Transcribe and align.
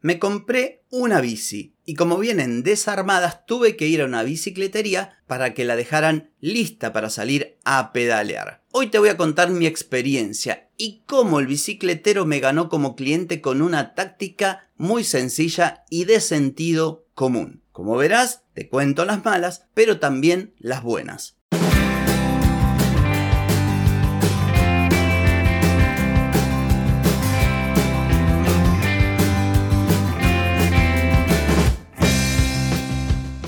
Me 0.00 0.20
compré 0.20 0.84
una 0.90 1.20
bici 1.20 1.74
y 1.84 1.94
como 1.94 2.18
vienen 2.18 2.62
desarmadas 2.62 3.44
tuve 3.46 3.76
que 3.76 3.88
ir 3.88 4.00
a 4.00 4.04
una 4.04 4.22
bicicletería 4.22 5.18
para 5.26 5.54
que 5.54 5.64
la 5.64 5.74
dejaran 5.74 6.30
lista 6.40 6.92
para 6.92 7.10
salir 7.10 7.56
a 7.64 7.92
pedalear. 7.92 8.62
Hoy 8.70 8.88
te 8.88 9.00
voy 9.00 9.08
a 9.08 9.16
contar 9.16 9.50
mi 9.50 9.66
experiencia 9.66 10.68
y 10.76 11.02
cómo 11.06 11.40
el 11.40 11.48
bicicletero 11.48 12.26
me 12.26 12.38
ganó 12.38 12.68
como 12.68 12.94
cliente 12.94 13.40
con 13.40 13.60
una 13.60 13.94
táctica 13.94 14.68
muy 14.76 15.02
sencilla 15.02 15.84
y 15.90 16.04
de 16.04 16.20
sentido 16.20 17.06
común. 17.14 17.64
Como 17.72 17.96
verás, 17.96 18.42
te 18.54 18.68
cuento 18.68 19.04
las 19.04 19.24
malas, 19.24 19.64
pero 19.74 19.98
también 19.98 20.54
las 20.58 20.82
buenas. 20.82 21.37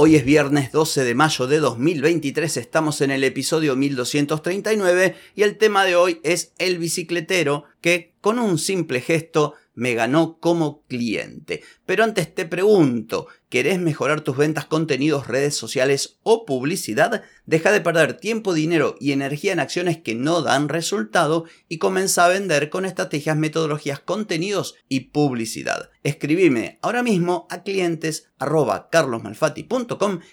Hoy 0.00 0.14
es 0.14 0.24
viernes 0.24 0.70
12 0.70 1.02
de 1.02 1.16
mayo 1.16 1.48
de 1.48 1.58
2023, 1.58 2.58
estamos 2.58 3.00
en 3.00 3.10
el 3.10 3.24
episodio 3.24 3.74
1239 3.74 5.16
y 5.34 5.42
el 5.42 5.58
tema 5.58 5.84
de 5.84 5.96
hoy 5.96 6.20
es 6.22 6.52
el 6.58 6.78
bicicletero 6.78 7.64
que 7.80 8.12
con 8.20 8.38
un 8.38 8.58
simple 8.58 9.00
gesto 9.00 9.54
me 9.78 9.94
ganó 9.94 10.38
como 10.40 10.82
cliente. 10.88 11.62
Pero 11.86 12.02
antes 12.02 12.34
te 12.34 12.44
pregunto, 12.46 13.28
¿querés 13.48 13.78
mejorar 13.78 14.22
tus 14.22 14.36
ventas, 14.36 14.64
contenidos, 14.64 15.28
redes 15.28 15.54
sociales 15.54 16.18
o 16.24 16.44
publicidad? 16.44 17.22
Deja 17.46 17.70
de 17.70 17.80
perder 17.80 18.14
tiempo, 18.14 18.54
dinero 18.54 18.96
y 18.98 19.12
energía 19.12 19.52
en 19.52 19.60
acciones 19.60 19.96
que 19.98 20.16
no 20.16 20.42
dan 20.42 20.68
resultado 20.68 21.44
y 21.68 21.78
comienza 21.78 22.24
a 22.24 22.28
vender 22.28 22.70
con 22.70 22.86
estrategias, 22.86 23.36
metodologías, 23.36 24.00
contenidos 24.00 24.74
y 24.88 25.00
publicidad. 25.10 25.90
Escribime 26.02 26.80
ahora 26.82 27.04
mismo 27.04 27.46
a 27.48 27.62
clientes 27.62 28.30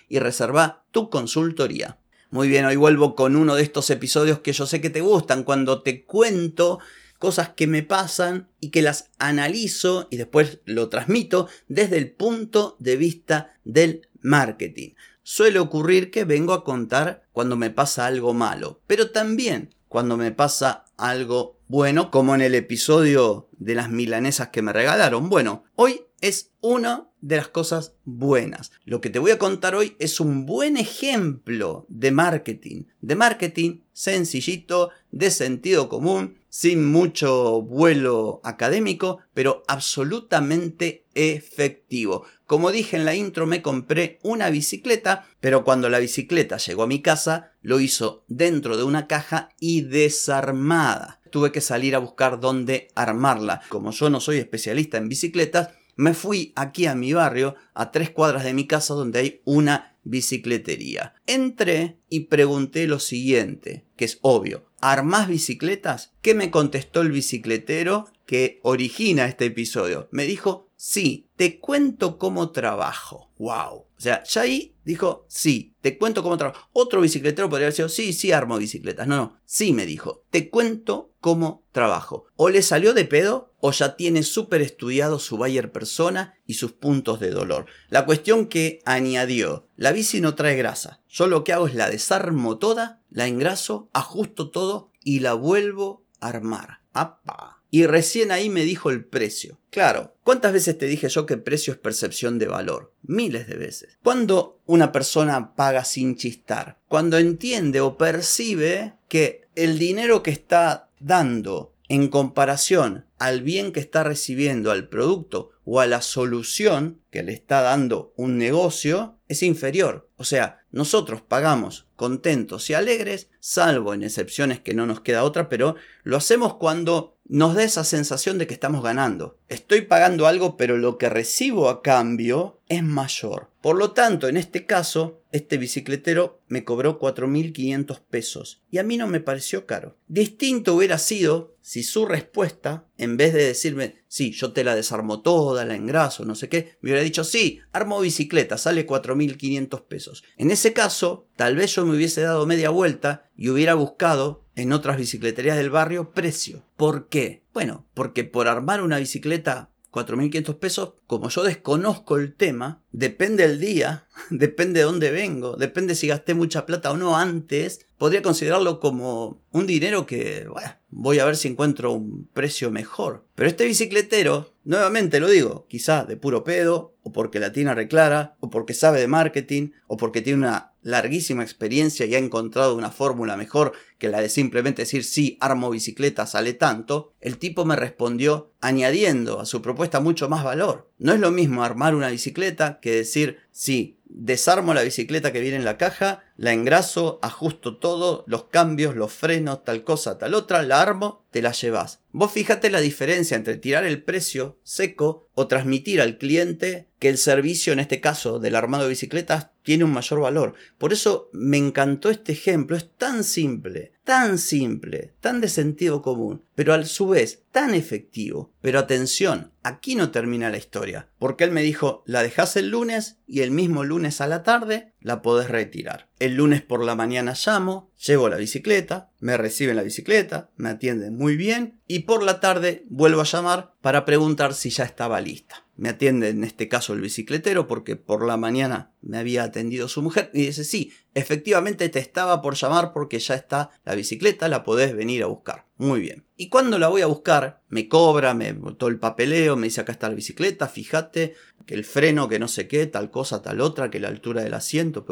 y 0.09 0.19
reserva 0.19 0.85
tu 0.89 1.11
consultoría. 1.11 1.99
Muy 2.31 2.47
bien, 2.47 2.65
hoy 2.65 2.77
vuelvo 2.77 3.13
con 3.13 3.35
uno 3.35 3.53
de 3.53 3.61
estos 3.61 3.91
episodios 3.91 4.39
que 4.39 4.53
yo 4.53 4.65
sé 4.65 4.81
que 4.81 4.89
te 4.89 5.01
gustan 5.01 5.43
cuando 5.43 5.83
te 5.83 6.03
cuento 6.03 6.79
cosas 7.25 7.49
que 7.49 7.65
me 7.65 7.81
pasan 7.81 8.49
y 8.59 8.69
que 8.69 8.83
las 8.83 9.09
analizo 9.17 10.07
y 10.11 10.17
después 10.17 10.59
lo 10.65 10.89
transmito 10.89 11.47
desde 11.67 11.97
el 11.97 12.11
punto 12.11 12.75
de 12.77 12.97
vista 12.97 13.57
del 13.63 14.07
marketing. 14.21 14.91
Suele 15.23 15.57
ocurrir 15.57 16.11
que 16.11 16.23
vengo 16.23 16.53
a 16.53 16.63
contar 16.63 17.27
cuando 17.31 17.55
me 17.55 17.71
pasa 17.71 18.05
algo 18.05 18.35
malo, 18.35 18.79
pero 18.85 19.09
también 19.09 19.73
cuando 19.87 20.17
me 20.17 20.31
pasa 20.31 20.85
algo 20.97 21.57
bueno, 21.67 22.11
como 22.11 22.35
en 22.35 22.41
el 22.41 22.53
episodio 22.53 23.49
de 23.57 23.73
las 23.73 23.89
milanesas 23.89 24.49
que 24.49 24.61
me 24.61 24.71
regalaron. 24.71 25.27
Bueno, 25.27 25.63
hoy 25.73 26.01
es 26.21 26.51
una 26.61 27.09
de 27.21 27.37
las 27.37 27.47
cosas 27.47 27.93
buenas. 28.03 28.71
Lo 28.83 29.01
que 29.01 29.09
te 29.09 29.17
voy 29.17 29.31
a 29.31 29.39
contar 29.39 29.73
hoy 29.73 29.95
es 29.97 30.19
un 30.19 30.45
buen 30.45 30.77
ejemplo 30.77 31.87
de 31.89 32.11
marketing, 32.11 32.83
de 33.01 33.15
marketing 33.15 33.79
sencillito, 33.93 34.91
de 35.09 35.31
sentido 35.31 35.89
común, 35.89 36.37
sin 36.55 36.85
mucho 36.85 37.63
vuelo 37.63 38.39
académico, 38.45 39.19
pero 39.33 39.63
absolutamente 39.67 41.05
efectivo. 41.13 42.23
Como 42.45 42.71
dije 42.71 42.95
en 42.95 43.03
la 43.03 43.13
intro, 43.13 43.45
me 43.45 43.61
compré 43.61 44.19
una 44.23 44.49
bicicleta, 44.49 45.27
pero 45.41 45.65
cuando 45.65 45.89
la 45.89 45.99
bicicleta 45.99 46.55
llegó 46.55 46.83
a 46.83 46.87
mi 46.87 47.01
casa, 47.01 47.51
lo 47.61 47.81
hizo 47.81 48.23
dentro 48.29 48.77
de 48.77 48.83
una 48.85 49.05
caja 49.05 49.49
y 49.59 49.81
desarmada. 49.81 51.19
Tuve 51.29 51.51
que 51.51 51.59
salir 51.59 51.93
a 51.93 51.99
buscar 51.99 52.39
dónde 52.39 52.87
armarla. 52.95 53.59
Como 53.67 53.91
yo 53.91 54.09
no 54.09 54.21
soy 54.21 54.37
especialista 54.37 54.97
en 54.97 55.09
bicicletas, 55.09 55.71
me 55.97 56.13
fui 56.13 56.53
aquí 56.55 56.85
a 56.85 56.95
mi 56.95 57.11
barrio, 57.11 57.55
a 57.73 57.91
tres 57.91 58.11
cuadras 58.11 58.45
de 58.45 58.53
mi 58.53 58.65
casa, 58.65 58.93
donde 58.93 59.19
hay 59.19 59.41
una 59.43 59.97
bicicletería. 60.05 61.15
Entré 61.27 61.97
y 62.07 62.21
pregunté 62.21 62.87
lo 62.87 62.99
siguiente, 62.99 63.83
que 63.97 64.05
es 64.05 64.19
obvio. 64.21 64.63
¿Armás 64.87 65.27
bicicletas? 65.27 66.13
¿Qué 66.21 66.35
me 66.35 66.51
contestó 66.51 67.01
el 67.01 67.11
bicicletero 67.11 68.05
que 68.27 68.59
origina 68.61 69.25
este 69.25 69.45
episodio? 69.45 70.07
Me 70.11 70.25
dijo, 70.25 70.69
sí, 70.75 71.27
te 71.37 71.59
cuento 71.59 72.19
cómo 72.19 72.51
trabajo. 72.51 73.31
¡Wow! 73.39 73.77
O 73.77 73.87
sea, 73.97 74.21
ya 74.25 74.41
ahí 74.41 74.74
dijo, 74.85 75.25
sí, 75.27 75.75
te 75.81 75.97
cuento 75.97 76.23
cómo 76.23 76.37
trabajo. 76.37 76.69
Otro 76.71 77.01
bicicletero 77.01 77.49
podría 77.49 77.67
haber 77.67 77.75
sido, 77.75 77.89
sí, 77.89 78.13
sí, 78.13 78.31
armo 78.31 78.57
bicicletas. 78.57 79.07
No, 79.07 79.17
no, 79.17 79.39
sí 79.45 79.73
me 79.73 79.85
dijo, 79.85 80.23
te 80.29 80.49
cuento 80.49 81.11
cómo 81.19 81.65
trabajo. 81.71 82.25
O 82.35 82.49
le 82.49 82.61
salió 82.61 82.93
de 82.93 83.05
pedo 83.05 83.53
o 83.59 83.71
ya 83.71 83.95
tiene 83.95 84.23
súper 84.23 84.61
estudiado 84.61 85.17
su 85.17 85.37
buyer 85.37 85.71
persona 85.71 86.35
y 86.45 86.53
sus 86.53 86.73
puntos 86.73 87.19
de 87.19 87.31
dolor. 87.31 87.65
La 87.89 88.05
cuestión 88.05 88.45
que 88.45 88.79
añadió, 88.85 89.67
la 89.75 89.91
bici 89.91 90.21
no 90.21 90.35
trae 90.35 90.55
grasa. 90.55 91.01
Yo 91.09 91.27
lo 91.27 91.43
que 91.43 91.51
hago 91.51 91.67
es 91.67 91.73
la 91.73 91.89
desarmo 91.89 92.57
toda, 92.59 93.01
la 93.09 93.27
engraso, 93.27 93.89
ajusto 93.93 94.51
todo 94.51 94.91
y 95.03 95.19
la 95.19 95.33
vuelvo 95.33 96.05
a 96.19 96.27
armar. 96.27 96.81
¡Apa! 96.93 97.63
Y 97.75 97.87
recién 97.87 98.31
ahí 98.31 98.49
me 98.49 98.63
dijo 98.63 98.89
el 98.89 99.03
precio. 99.03 99.59
Claro, 99.69 100.15
¿cuántas 100.23 100.53
veces 100.53 100.77
te 100.77 100.85
dije 100.85 101.09
yo 101.09 101.25
que 101.25 101.35
precio 101.35 101.73
es 101.73 101.79
percepción 101.79 102.39
de 102.39 102.47
valor? 102.47 102.93
Miles 103.01 103.47
de 103.47 103.57
veces. 103.57 103.97
Cuando 104.01 104.61
una 104.65 104.93
persona 104.93 105.55
paga 105.55 105.83
sin 105.83 106.15
chistar, 106.15 106.79
cuando 106.87 107.17
entiende 107.17 107.81
o 107.81 107.97
percibe 107.97 108.93
que 109.09 109.49
el 109.55 109.77
dinero 109.77 110.23
que 110.23 110.31
está 110.31 110.89
dando 111.01 111.73
en 111.89 112.07
comparación 112.07 113.07
al 113.19 113.41
bien 113.41 113.73
que 113.73 113.81
está 113.81 114.05
recibiendo 114.05 114.71
al 114.71 114.87
producto 114.87 115.51
o 115.65 115.81
a 115.81 115.85
la 115.85 116.01
solución 116.01 117.01
que 117.11 117.23
le 117.23 117.33
está 117.33 117.61
dando 117.61 118.13
un 118.15 118.37
negocio 118.37 119.19
es 119.27 119.43
inferior. 119.43 120.09
O 120.15 120.23
sea, 120.23 120.61
nosotros 120.71 121.21
pagamos 121.21 121.87
contentos 121.95 122.69
y 122.69 122.73
alegres, 122.73 123.29
salvo 123.39 123.93
en 123.93 124.03
excepciones 124.03 124.59
que 124.59 124.73
no 124.73 124.85
nos 124.85 125.01
queda 125.01 125.23
otra, 125.23 125.49
pero 125.49 125.75
lo 126.03 126.17
hacemos 126.17 126.55
cuando 126.55 127.14
nos 127.27 127.55
da 127.55 127.63
esa 127.63 127.83
sensación 127.83 128.37
de 128.37 128.47
que 128.47 128.53
estamos 128.53 128.83
ganando. 128.83 129.39
Estoy 129.49 129.81
pagando 129.81 130.27
algo, 130.27 130.57
pero 130.57 130.77
lo 130.77 130.97
que 130.97 131.09
recibo 131.09 131.69
a 131.69 131.81
cambio 131.81 132.61
es 132.67 132.83
mayor. 132.83 133.49
Por 133.61 133.77
lo 133.77 133.91
tanto, 133.91 134.27
en 134.27 134.37
este 134.37 134.65
caso, 134.65 135.21
este 135.31 135.57
bicicletero 135.57 136.39
me 136.47 136.63
cobró 136.63 136.99
4.500 136.99 137.99
pesos 138.09 138.61
y 138.69 138.77
a 138.77 138.83
mí 138.83 138.95
no 138.97 139.07
me 139.07 139.19
pareció 139.19 139.65
caro. 139.65 139.97
Distinto 140.07 140.75
hubiera 140.75 140.99
sido 140.99 141.55
si 141.61 141.81
su 141.81 142.05
respuesta, 142.05 142.85
en 142.97 143.17
vez 143.17 143.33
de 143.33 143.43
decirme, 143.43 144.03
sí, 144.07 144.31
yo 144.31 144.53
te 144.53 144.63
la 144.63 144.75
desarmo 144.75 145.21
toda, 145.21 145.65
la 145.65 145.75
engraso, 145.75 146.25
no 146.25 146.35
sé 146.35 146.47
qué, 146.47 146.77
me 146.81 146.89
hubiera 146.89 147.03
dicho, 147.03 147.23
sí, 147.23 147.59
armo 147.71 147.99
bicicleta, 147.99 148.59
sale 148.59 148.85
4.500 148.85 149.83
pesos. 149.85 150.23
En 150.37 150.51
ese 150.51 150.73
caso, 150.73 151.27
tal 151.35 151.55
vez 151.55 151.73
yo 151.73 151.85
me 151.85 151.95
hubiese 151.95 152.21
dado 152.21 152.45
media 152.45 152.69
vuelta 152.69 153.31
y 153.35 153.49
hubiera 153.49 153.73
buscado 153.73 154.44
en 154.55 154.73
otras 154.73 154.97
bicicleterías 154.97 155.57
del 155.57 155.69
barrio 155.69 156.11
precio. 156.11 156.63
¿Por 156.77 157.07
qué? 157.07 157.43
Bueno, 157.53 157.85
porque 157.93 158.23
por 158.23 158.47
armar 158.47 158.81
una 158.81 158.97
bicicleta 158.97 159.69
4.500 159.95 160.59
pesos, 160.59 160.93
como 161.07 161.29
yo 161.29 161.43
desconozco 161.43 162.17
el 162.17 162.33
tema, 162.33 162.81
depende 162.91 163.45
el 163.45 163.61
día, 163.61 164.07
depende 164.29 164.81
de 164.81 164.85
dónde 164.85 165.09
vengo, 165.09 165.55
depende 165.55 165.95
si 165.95 166.07
gasté 166.07 166.33
mucha 166.33 166.65
plata 166.65 166.91
o 166.91 166.97
no 166.97 167.15
antes, 167.15 167.85
podría 167.97 168.21
considerarlo 168.21 168.81
como 168.81 169.41
un 169.51 169.65
dinero 169.65 170.05
que, 170.05 170.47
bueno, 170.51 170.69
voy 170.89 171.19
a 171.19 171.25
ver 171.25 171.37
si 171.37 171.47
encuentro 171.47 171.93
un 171.93 172.27
precio 172.33 172.71
mejor. 172.71 173.25
Pero 173.35 173.47
este 173.47 173.65
bicicletero, 173.65 174.53
nuevamente 174.65 175.21
lo 175.21 175.29
digo, 175.29 175.65
quizá 175.69 176.03
de 176.03 176.17
puro 176.17 176.43
pedo, 176.43 176.95
o 177.01 177.13
porque 177.13 177.39
la 177.39 177.53
tiene 177.53 177.73
reclara, 177.73 178.35
o 178.41 178.49
porque 178.49 178.73
sabe 178.73 178.99
de 178.99 179.07
marketing, 179.07 179.69
o 179.87 179.95
porque 179.95 180.21
tiene 180.21 180.39
una 180.39 180.73
larguísima 180.81 181.41
experiencia 181.41 182.05
y 182.05 182.15
ha 182.15 182.19
encontrado 182.19 182.75
una 182.75 182.91
fórmula 182.91 183.37
mejor 183.37 183.73
que 184.05 184.11
la 184.11 184.21
de 184.21 184.29
simplemente 184.29 184.83
decir 184.83 185.03
sí, 185.03 185.35
armo 185.41 185.71
bicicleta, 185.71 186.27
sale 186.27 186.53
tanto, 186.53 187.15
el 187.21 187.39
tipo 187.39 187.65
me 187.65 187.75
respondió 187.75 188.51
añadiendo 188.61 189.39
a 189.39 189.47
su 189.47 189.63
propuesta 189.63 189.99
mucho 189.99 190.29
más 190.29 190.43
valor. 190.43 190.91
No 190.99 191.11
es 191.11 191.19
lo 191.19 191.31
mismo 191.31 191.63
armar 191.63 191.95
una 191.95 192.09
bicicleta 192.09 192.79
que 192.79 192.91
decir 192.91 193.39
sí, 193.51 193.97
desarmo 194.05 194.75
la 194.75 194.83
bicicleta 194.83 195.33
que 195.33 195.39
viene 195.39 195.57
en 195.57 195.65
la 195.65 195.79
caja, 195.79 196.23
la 196.37 196.53
engraso, 196.53 197.17
ajusto 197.23 197.77
todo, 197.77 198.23
los 198.27 198.43
cambios, 198.45 198.95
los 198.95 199.11
frenos, 199.11 199.63
tal 199.63 199.83
cosa, 199.83 200.19
tal 200.19 200.35
otra, 200.35 200.61
la 200.61 200.81
armo, 200.81 201.25
te 201.31 201.41
la 201.41 201.51
llevas. 201.51 202.01
Vos 202.11 202.31
fíjate 202.31 202.69
la 202.69 202.79
diferencia 202.81 203.35
entre 203.35 203.57
tirar 203.57 203.85
el 203.85 204.03
precio 204.03 204.59
seco 204.61 205.29
o 205.33 205.47
transmitir 205.47 205.99
al 205.99 206.19
cliente 206.19 206.89
que 206.99 207.09
el 207.09 207.17
servicio, 207.17 207.73
en 207.73 207.79
este 207.79 208.01
caso 208.01 208.37
del 208.37 208.55
armado 208.55 208.83
de 208.83 208.89
bicicletas, 208.89 209.49
tiene 209.63 209.83
un 209.83 209.93
mayor 209.93 210.21
valor. 210.21 210.53
Por 210.77 210.93
eso 210.93 211.29
me 211.33 211.57
encantó 211.57 212.09
este 212.09 212.33
ejemplo, 212.33 212.77
es 212.77 212.89
tan 212.97 213.23
simple, 213.23 213.94
tan 214.03 214.37
simple, 214.37 215.13
tan 215.19 215.41
de 215.41 215.49
sentido 215.49 216.01
común, 216.01 216.43
pero 216.53 216.73
a 216.73 216.83
su 216.85 217.09
vez 217.09 217.43
tan 217.51 217.73
efectivo. 217.73 218.53
Pero 218.61 218.79
atención, 218.79 219.51
aquí 219.63 219.95
no 219.95 220.11
termina 220.11 220.49
la 220.49 220.57
historia, 220.57 221.09
porque 221.17 221.43
él 221.43 221.51
me 221.51 221.63
dijo, 221.63 222.03
la 222.05 222.21
dejas 222.23 222.55
el 222.55 222.69
lunes 222.69 223.17
y 223.27 223.41
el 223.41 223.51
mismo 223.51 223.83
lunes 223.83 224.21
a 224.21 224.27
la 224.27 224.43
tarde 224.43 224.93
la 224.99 225.21
podés 225.21 225.49
retirar. 225.49 226.09
El 226.19 226.35
lunes 226.35 226.61
por 226.61 226.83
la 226.83 226.95
mañana 226.95 227.33
llamo, 227.33 227.91
llevo 228.05 228.29
la 228.29 228.37
bicicleta, 228.37 229.11
me 229.19 229.37
reciben 229.37 229.75
la 229.75 229.83
bicicleta, 229.83 230.51
me 230.55 230.69
atienden 230.69 231.17
muy 231.17 231.35
bien 231.35 231.81
y 231.87 231.99
por 231.99 232.23
la 232.23 232.39
tarde 232.39 232.83
vuelvo 232.89 233.21
a 233.21 233.25
llamar 233.25 233.73
para 233.81 234.05
preguntar 234.05 234.53
si 234.53 234.69
ya 234.69 234.83
estaba 234.83 235.21
lista. 235.21 235.64
Me 235.77 235.89
atiende 235.89 236.29
en 236.29 236.43
este 236.43 236.69
caso 236.69 236.93
el 236.93 237.01
bicicletero 237.01 237.67
porque 237.67 237.95
por 237.95 238.25
la 238.25 238.37
mañana 238.37 238.93
me 239.01 239.17
había 239.17 239.43
atendido 239.43 239.87
su 239.87 240.01
mujer 240.01 240.31
y 240.33 240.45
dice, 240.45 240.63
sí, 240.63 240.93
efectivamente 241.13 241.89
te 241.89 241.99
estaba 241.99 242.41
por 242.41 242.55
llamar 242.55 242.93
porque 242.93 243.19
ya 243.19 243.35
está 243.35 243.71
la 243.83 243.95
bicicleta, 243.95 244.47
la 244.47 244.63
podés 244.63 244.95
venir 244.95 245.23
a 245.23 245.27
buscar. 245.27 245.64
Muy 245.77 245.99
bien. 245.99 246.25
Y 246.37 246.47
cuando 246.49 246.79
la 246.79 246.87
voy 246.87 247.01
a 247.01 247.07
buscar, 247.07 247.61
me 247.67 247.89
cobra, 247.89 248.33
me 248.33 248.53
todo 248.77 248.89
el 248.89 248.99
papeleo, 248.99 249.57
me 249.57 249.67
dice 249.67 249.81
acá 249.81 249.91
está 249.91 250.07
la 250.07 250.15
bicicleta, 250.15 250.67
fíjate 250.67 251.35
que 251.65 251.73
el 251.73 251.83
freno, 251.83 252.29
que 252.29 252.39
no 252.39 252.47
sé 252.47 252.67
qué, 252.67 252.85
tal 252.85 253.11
cosa, 253.11 253.41
tal 253.41 253.59
otra, 253.59 253.89
que 253.89 253.99
la 253.99 254.07
altura 254.07 254.43
del 254.43 254.53
asiento, 254.53 255.05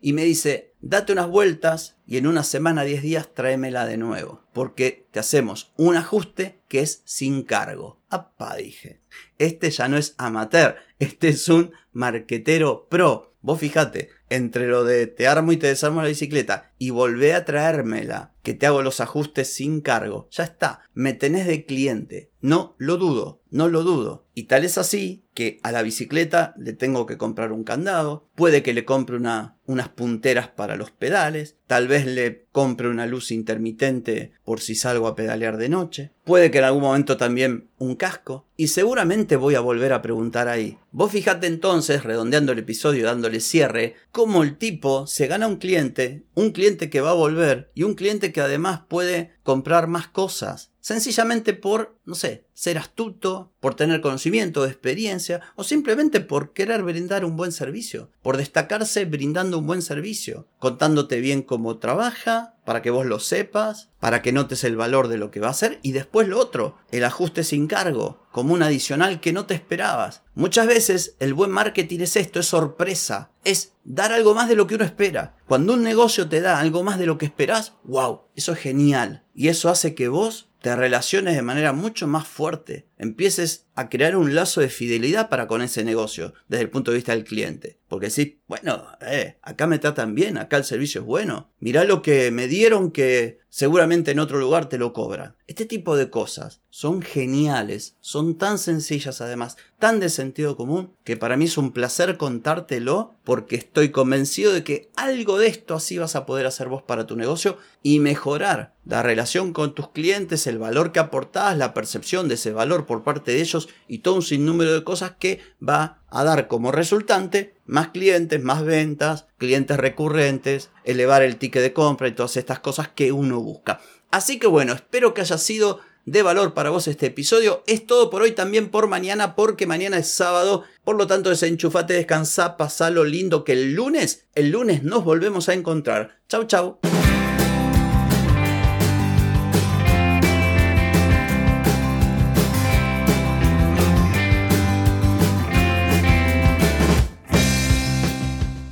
y 0.00 0.12
me 0.12 0.24
dice, 0.24 0.74
date 0.80 1.12
unas 1.12 1.28
vueltas 1.28 1.98
y 2.06 2.16
en 2.16 2.26
una 2.26 2.42
semana, 2.42 2.84
10 2.84 3.02
días, 3.02 3.34
tráemela 3.34 3.86
de 3.86 3.98
nuevo, 3.98 4.42
porque 4.52 5.06
te 5.12 5.20
hacemos 5.20 5.72
un 5.76 5.96
ajuste 5.96 6.60
que 6.68 6.80
es 6.80 7.02
sin 7.04 7.42
cargo. 7.42 8.00
Apa, 8.08 8.56
dije, 8.56 9.00
este 9.38 9.70
ya 9.70 9.88
no 9.88 9.96
es 9.96 10.14
amateur, 10.18 10.76
este 11.00 11.30
es 11.30 11.48
un 11.48 11.72
marquetero 11.92 12.86
pro. 12.88 13.34
Vos 13.42 13.58
fíjate, 13.58 14.10
entre 14.28 14.68
lo 14.68 14.84
de 14.84 15.06
te 15.06 15.26
armo 15.26 15.50
y 15.50 15.56
te 15.56 15.66
desarmo 15.66 16.02
la 16.02 16.08
bicicleta 16.08 16.72
y 16.78 16.90
volvé 16.90 17.34
a 17.34 17.44
traérmela, 17.46 18.34
que 18.42 18.54
te 18.54 18.66
hago 18.66 18.82
los 18.82 19.00
ajustes 19.00 19.52
sin 19.52 19.80
cargo, 19.80 20.28
ya 20.30 20.44
está, 20.44 20.82
me 20.92 21.14
tenés 21.14 21.46
de 21.46 21.64
cliente. 21.64 22.29
No 22.40 22.74
lo 22.78 22.96
dudo, 22.96 23.42
no 23.50 23.68
lo 23.68 23.82
dudo. 23.82 24.26
Y 24.34 24.44
tal 24.44 24.64
es 24.64 24.78
así 24.78 25.24
que 25.34 25.60
a 25.62 25.72
la 25.72 25.82
bicicleta 25.82 26.54
le 26.58 26.72
tengo 26.72 27.04
que 27.04 27.18
comprar 27.18 27.52
un 27.52 27.64
candado, 27.64 28.28
puede 28.34 28.62
que 28.62 28.72
le 28.72 28.86
compre 28.86 29.16
una, 29.16 29.58
unas 29.66 29.90
punteras 29.90 30.48
para 30.48 30.76
los 30.76 30.90
pedales, 30.90 31.56
tal 31.66 31.86
vez 31.88 32.06
le 32.06 32.46
compre 32.50 32.88
una 32.88 33.06
luz 33.06 33.30
intermitente 33.30 34.32
por 34.44 34.60
si 34.60 34.74
salgo 34.74 35.06
a 35.06 35.14
pedalear 35.14 35.56
de 35.58 35.68
noche, 35.68 36.12
puede 36.24 36.50
que 36.50 36.58
en 36.58 36.64
algún 36.64 36.82
momento 36.82 37.16
también 37.16 37.68
un 37.78 37.94
casco, 37.96 38.46
y 38.56 38.68
seguramente 38.68 39.36
voy 39.36 39.54
a 39.54 39.60
volver 39.60 39.92
a 39.92 40.02
preguntar 40.02 40.48
ahí. 40.48 40.78
Vos 40.90 41.12
fijate 41.12 41.46
entonces, 41.46 42.02
redondeando 42.02 42.52
el 42.52 42.58
episodio, 42.58 43.06
dándole 43.06 43.40
cierre, 43.40 43.94
cómo 44.12 44.42
el 44.42 44.56
tipo 44.56 45.06
se 45.06 45.26
gana 45.26 45.46
un 45.46 45.56
cliente, 45.56 46.24
un 46.34 46.50
cliente 46.50 46.90
que 46.90 47.00
va 47.00 47.10
a 47.10 47.14
volver 47.14 47.70
y 47.74 47.82
un 47.82 47.94
cliente 47.94 48.32
que 48.32 48.40
además 48.40 48.82
puede 48.88 49.32
comprar 49.42 49.86
más 49.86 50.08
cosas. 50.08 50.70
Sencillamente 50.80 51.52
por, 51.52 51.96
no 52.04 52.14
sé, 52.14 52.44
ser 52.54 52.78
astuto, 52.78 53.52
por 53.60 53.74
tener 53.74 54.00
conocimiento, 54.00 54.66
experiencia, 54.66 55.40
o 55.56 55.64
simplemente 55.64 56.20
por 56.20 56.52
querer 56.52 56.82
brindar 56.82 57.24
un 57.24 57.36
buen 57.36 57.52
servicio, 57.52 58.10
por 58.22 58.36
destacarse 58.36 59.04
brindando 59.04 59.58
un 59.58 59.66
buen 59.66 59.82
servicio, 59.82 60.46
contándote 60.58 61.20
bien 61.20 61.42
cómo 61.42 61.78
trabaja, 61.78 62.54
para 62.64 62.82
que 62.82 62.90
vos 62.90 63.04
lo 63.04 63.18
sepas, 63.18 63.88
para 63.98 64.22
que 64.22 64.32
notes 64.32 64.64
el 64.64 64.76
valor 64.76 65.08
de 65.08 65.18
lo 65.18 65.30
que 65.30 65.40
va 65.40 65.48
a 65.48 65.52
hacer, 65.52 65.80
y 65.82 65.92
después 65.92 66.28
lo 66.28 66.38
otro, 66.38 66.76
el 66.90 67.04
ajuste 67.04 67.44
sin 67.44 67.66
cargo, 67.66 68.26
como 68.30 68.54
un 68.54 68.62
adicional 68.62 69.20
que 69.20 69.32
no 69.32 69.46
te 69.46 69.54
esperabas. 69.54 70.22
Muchas 70.34 70.66
veces 70.66 71.16
el 71.18 71.34
buen 71.34 71.50
marketing 71.50 72.00
es 72.00 72.16
esto, 72.16 72.40
es 72.40 72.46
sorpresa, 72.46 73.30
es 73.44 73.72
dar 73.84 74.12
algo 74.12 74.34
más 74.34 74.48
de 74.48 74.54
lo 74.54 74.66
que 74.66 74.76
uno 74.76 74.84
espera. 74.84 75.36
Cuando 75.46 75.72
un 75.72 75.82
negocio 75.82 76.28
te 76.28 76.40
da 76.40 76.60
algo 76.60 76.82
más 76.82 76.98
de 76.98 77.06
lo 77.06 77.18
que 77.18 77.26
esperás, 77.26 77.74
wow, 77.84 78.22
eso 78.36 78.52
es 78.52 78.58
genial. 78.58 79.24
Y 79.34 79.48
eso 79.48 79.68
hace 79.68 79.94
que 79.94 80.08
vos 80.08 80.49
te 80.60 80.76
relaciones 80.76 81.34
de 81.36 81.42
manera 81.42 81.72
mucho 81.72 82.06
más 82.06 82.26
fuerte, 82.26 82.86
empieces 83.00 83.66
a 83.74 83.88
crear 83.88 84.14
un 84.14 84.34
lazo 84.34 84.60
de 84.60 84.68
fidelidad 84.68 85.30
para 85.30 85.46
con 85.46 85.62
ese 85.62 85.84
negocio 85.84 86.34
desde 86.48 86.64
el 86.64 86.70
punto 86.70 86.90
de 86.90 86.98
vista 86.98 87.12
del 87.12 87.24
cliente. 87.24 87.78
Porque 87.88 88.10
si, 88.10 88.40
bueno, 88.46 88.86
eh, 89.00 89.38
acá 89.42 89.66
me 89.66 89.78
tratan 89.78 90.14
bien, 90.14 90.36
acá 90.36 90.58
el 90.58 90.64
servicio 90.64 91.00
es 91.00 91.06
bueno, 91.06 91.50
mirá 91.58 91.84
lo 91.84 92.02
que 92.02 92.30
me 92.30 92.46
dieron 92.46 92.90
que 92.90 93.40
seguramente 93.48 94.12
en 94.12 94.20
otro 94.20 94.38
lugar 94.38 94.68
te 94.68 94.78
lo 94.78 94.92
cobran. 94.92 95.34
Este 95.46 95.64
tipo 95.64 95.96
de 95.96 96.08
cosas 96.08 96.60
son 96.70 97.02
geniales, 97.02 97.96
son 98.00 98.38
tan 98.38 98.58
sencillas 98.58 99.20
además, 99.20 99.56
tan 99.80 99.98
de 99.98 100.08
sentido 100.08 100.56
común, 100.56 100.92
que 101.02 101.16
para 101.16 101.36
mí 101.36 101.46
es 101.46 101.58
un 101.58 101.72
placer 101.72 102.16
contártelo 102.16 103.16
porque 103.24 103.56
estoy 103.56 103.90
convencido 103.90 104.52
de 104.52 104.62
que 104.62 104.90
algo 104.94 105.38
de 105.38 105.48
esto 105.48 105.74
así 105.74 105.98
vas 105.98 106.14
a 106.14 106.26
poder 106.26 106.46
hacer 106.46 106.68
vos 106.68 106.82
para 106.82 107.06
tu 107.06 107.16
negocio 107.16 107.58
y 107.82 107.98
mejorar 107.98 108.74
la 108.84 109.02
relación 109.02 109.52
con 109.52 109.74
tus 109.74 109.90
clientes, 109.90 110.46
el 110.46 110.58
valor 110.58 110.92
que 110.92 111.00
aportás, 111.00 111.58
la 111.58 111.74
percepción 111.74 112.28
de 112.28 112.34
ese 112.34 112.52
valor 112.52 112.86
por 112.90 113.04
parte 113.04 113.30
de 113.30 113.40
ellos 113.40 113.68
y 113.86 113.98
todo 113.98 114.16
un 114.16 114.22
sinnúmero 114.22 114.74
de 114.74 114.82
cosas 114.82 115.12
que 115.16 115.38
va 115.62 116.02
a 116.08 116.24
dar 116.24 116.48
como 116.48 116.72
resultante 116.72 117.54
más 117.66 117.90
clientes, 117.90 118.42
más 118.42 118.64
ventas, 118.64 119.26
clientes 119.38 119.76
recurrentes, 119.76 120.70
elevar 120.82 121.22
el 121.22 121.36
ticket 121.36 121.62
de 121.62 121.72
compra 121.72 122.08
y 122.08 122.16
todas 122.16 122.36
estas 122.36 122.58
cosas 122.58 122.88
que 122.88 123.12
uno 123.12 123.38
busca. 123.38 123.80
Así 124.10 124.40
que 124.40 124.48
bueno, 124.48 124.72
espero 124.72 125.14
que 125.14 125.20
haya 125.20 125.38
sido 125.38 125.78
de 126.04 126.22
valor 126.24 126.52
para 126.52 126.70
vos 126.70 126.88
este 126.88 127.06
episodio. 127.06 127.62
Es 127.68 127.86
todo 127.86 128.10
por 128.10 128.22
hoy, 128.22 128.32
también 128.32 128.70
por 128.70 128.88
mañana, 128.88 129.36
porque 129.36 129.68
mañana 129.68 129.98
es 129.98 130.08
sábado. 130.08 130.64
Por 130.82 130.96
lo 130.96 131.06
tanto, 131.06 131.30
desenchufate, 131.30 131.94
descansa, 131.94 132.56
pasalo 132.56 133.04
lindo, 133.04 133.44
que 133.44 133.52
el 133.52 133.74
lunes, 133.74 134.26
el 134.34 134.50
lunes 134.50 134.82
nos 134.82 135.04
volvemos 135.04 135.48
a 135.48 135.54
encontrar. 135.54 136.18
Chau, 136.28 136.42
chau. 136.42 136.80